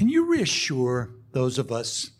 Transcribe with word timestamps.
can 0.00 0.08
you 0.08 0.24
reassure 0.24 1.10
those 1.32 1.58
of 1.58 1.70
us 1.70 2.12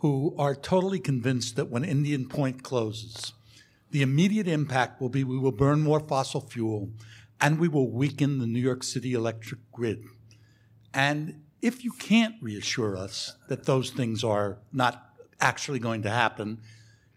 who 0.00 0.34
are 0.36 0.54
totally 0.54 0.98
convinced 1.00 1.56
that 1.56 1.70
when 1.70 1.82
Indian 1.82 2.28
Point 2.28 2.62
closes, 2.62 3.32
the 3.90 4.02
immediate 4.02 4.46
impact 4.46 5.00
will 5.00 5.08
be 5.08 5.24
we 5.24 5.38
will 5.38 5.50
burn 5.50 5.80
more 5.80 6.00
fossil 6.00 6.42
fuel 6.42 6.90
and 7.40 7.58
we 7.58 7.66
will 7.66 7.90
weaken 7.90 8.40
the 8.40 8.46
New 8.46 8.60
York 8.60 8.82
City 8.82 9.14
electric 9.14 9.60
grid. 9.72 10.04
And 10.92 11.40
if 11.62 11.82
you 11.82 11.92
can't 11.92 12.34
reassure 12.42 12.94
us 12.94 13.34
that 13.48 13.64
those 13.64 13.88
things 13.88 14.22
are 14.22 14.58
not 14.70 15.08
actually 15.40 15.78
going 15.78 16.02
to 16.02 16.10
happen, 16.10 16.60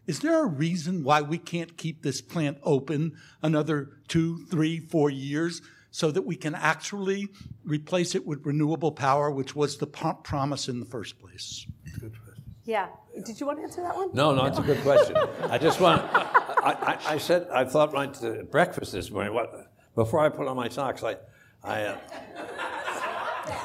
is 0.05 0.21
there 0.21 0.41
a 0.41 0.47
reason 0.47 1.03
why 1.03 1.21
we 1.21 1.37
can't 1.37 1.75
keep 1.75 2.01
this 2.01 2.21
plant 2.21 2.59
open 2.63 3.17
another 3.41 3.89
two, 4.07 4.45
three, 4.45 4.79
four 4.79 5.09
years 5.09 5.61
so 5.97 6.11
that 6.11 6.21
we 6.21 6.35
can 6.35 6.53
actually 6.53 7.27
replace 7.65 8.13
it 8.13 8.23
with 8.23 8.45
renewable 8.45 8.91
power, 8.91 9.31
which 9.31 9.55
was 9.55 9.77
the 9.77 9.87
pro- 9.87 10.13
promise 10.13 10.67
in 10.69 10.79
the 10.79 10.85
first 10.85 11.19
place? 11.19 11.65
Yeah. 12.65 12.89
Did 13.25 13.39
you 13.39 13.47
want 13.47 13.57
to 13.57 13.63
answer 13.63 13.81
that 13.81 13.95
one? 13.95 14.09
No, 14.13 14.31
no, 14.35 14.45
it's 14.45 14.59
a 14.59 14.61
good 14.61 14.79
question. 14.83 15.17
I 15.49 15.57
just 15.57 15.81
want, 15.81 16.03
I, 16.13 16.99
I, 17.07 17.13
I 17.13 17.17
said, 17.17 17.47
I 17.51 17.65
thought 17.65 17.93
my 17.93 18.05
uh, 18.05 18.43
breakfast 18.43 18.91
this 18.91 19.09
morning, 19.09 19.33
what, 19.33 19.71
before 19.95 20.19
I 20.19 20.29
put 20.29 20.47
on 20.47 20.55
my 20.55 20.69
socks, 20.69 21.01
I, 21.03 21.15
I, 21.63 21.85
uh, 21.85 21.97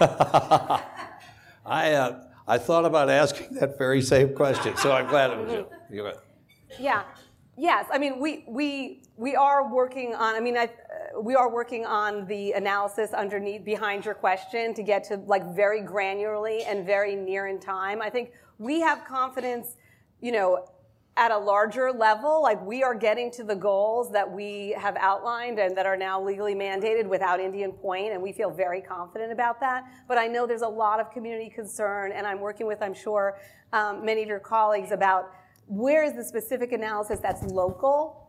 I, 1.67 1.93
uh, 1.93 2.25
I 2.49 2.57
thought 2.57 2.87
about 2.87 3.11
asking 3.11 3.57
that 3.57 3.77
very 3.77 4.01
same 4.01 4.35
question, 4.35 4.75
so 4.79 4.91
I'm 4.93 5.07
glad 5.07 5.33
it 5.33 5.39
was 5.39 5.53
you. 5.53 5.67
you. 5.91 6.13
Yeah. 6.81 7.03
Yes. 7.59 7.85
I 7.93 7.99
mean, 7.99 8.19
we 8.19 8.45
we 8.49 9.03
we 9.17 9.37
are 9.37 9.71
working 9.71 10.15
on. 10.15 10.35
I 10.35 10.41
mean, 10.41 10.57
I, 10.57 10.71
we 11.21 11.35
are 11.35 11.53
working 11.53 11.85
on 11.85 12.27
the 12.27 12.53
analysis 12.53 13.13
underneath 13.13 13.65
behind 13.65 14.05
your 14.05 14.15
question 14.15 14.75
to 14.75 14.83
get 14.83 15.05
to 15.05 15.17
like 15.17 15.55
very 15.55 15.81
granularly 15.83 16.63
and 16.67 16.87
very 16.87 17.17
near 17.17 17.47
in 17.47 17.59
time. 17.59 18.01
I 18.01 18.11
think 18.11 18.33
we 18.59 18.81
have 18.81 19.05
confidence, 19.05 19.77
you 20.21 20.33
know, 20.33 20.67
at 21.17 21.31
a 21.31 21.37
larger 21.37 21.93
level. 21.93 22.43
Like 22.43 22.65
we 22.65 22.83
are 22.83 22.95
getting 22.95 23.31
to 23.33 23.45
the 23.45 23.55
goals 23.55 24.11
that 24.13 24.31
we 24.31 24.75
have 24.79 24.97
outlined 24.97 25.59
and 25.59 25.77
that 25.77 25.85
are 25.85 25.97
now 25.97 26.23
legally 26.23 26.55
mandated 26.55 27.07
without 27.07 27.41
Indian 27.41 27.73
Point, 27.73 28.13
and 28.13 28.23
we 28.23 28.33
feel 28.33 28.51
very 28.51 28.81
confident 28.81 29.31
about 29.31 29.61
that. 29.61 29.85
But 30.09 30.17
I 30.19 30.27
know 30.27 30.47
there's 30.47 30.63
a 30.63 30.69
lot 30.69 31.01
of 31.01 31.11
community 31.11 31.51
concern, 31.51 32.13
and 32.13 32.27
I'm 32.27 32.41
working 32.41 32.67
with, 32.67 32.81
I'm 32.81 32.95
sure, 32.95 33.39
um, 33.73 34.05
many 34.05 34.23
of 34.23 34.29
your 34.29 34.41
colleagues 34.41 34.91
about 34.91 35.31
where 35.67 36.05
is 36.05 36.15
the 36.15 36.25
specific 36.25 36.73
analysis 36.73 37.21
that's 37.21 37.43
local, 37.45 38.22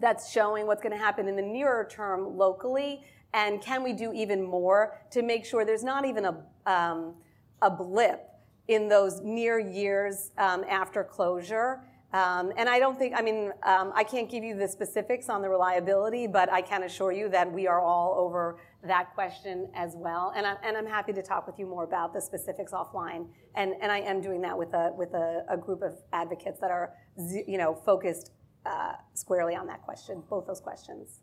that's 0.00 0.30
showing 0.30 0.66
what's 0.66 0.82
going 0.82 0.92
to 0.92 0.98
happen 0.98 1.28
in 1.28 1.36
the 1.36 1.42
nearer 1.42 1.86
term 1.90 2.36
locally, 2.36 3.02
and 3.32 3.60
can 3.60 3.82
we 3.82 3.92
do 3.92 4.12
even 4.12 4.42
more 4.42 4.98
to 5.10 5.22
make 5.22 5.44
sure 5.44 5.64
there's 5.64 5.84
not 5.84 6.04
even 6.04 6.24
a, 6.24 6.36
um, 6.66 7.14
a 7.62 7.70
blip 7.70 8.22
in 8.68 8.88
those 8.88 9.20
near 9.22 9.58
years 9.58 10.32
um, 10.38 10.64
after 10.68 11.04
closure. 11.04 11.82
Um, 12.12 12.52
and 12.56 12.68
I 12.68 12.78
don't 12.78 12.98
think, 12.98 13.14
I 13.16 13.22
mean, 13.22 13.52
um, 13.62 13.92
I 13.94 14.02
can't 14.04 14.30
give 14.30 14.42
you 14.42 14.56
the 14.56 14.68
specifics 14.68 15.28
on 15.28 15.42
the 15.42 15.48
reliability, 15.48 16.26
but 16.26 16.50
I 16.50 16.62
can 16.62 16.84
assure 16.84 17.12
you 17.12 17.28
that 17.30 17.50
we 17.52 17.66
are 17.66 17.80
all 17.80 18.14
over 18.18 18.58
that 18.84 19.12
question 19.14 19.68
as 19.74 19.94
well. 19.96 20.32
And, 20.34 20.46
I, 20.46 20.54
and 20.62 20.76
I'm 20.76 20.86
happy 20.86 21.12
to 21.12 21.22
talk 21.22 21.46
with 21.46 21.58
you 21.58 21.66
more 21.66 21.84
about 21.84 22.14
the 22.14 22.20
specifics 22.20 22.72
offline. 22.72 23.26
And, 23.54 23.74
and 23.82 23.90
I 23.92 23.98
am 23.98 24.20
doing 24.20 24.40
that 24.42 24.56
with 24.56 24.72
a, 24.72 24.92
with 24.96 25.12
a, 25.14 25.44
a 25.48 25.56
group 25.56 25.82
of 25.82 25.94
advocates 26.12 26.60
that 26.60 26.70
are, 26.70 26.94
you 27.46 27.58
know, 27.58 27.74
focused 27.74 28.30
uh, 28.66 28.92
squarely 29.14 29.54
on 29.54 29.66
that 29.68 29.82
question, 29.82 30.22
both 30.28 30.46
those 30.46 30.60
questions. 30.60 31.20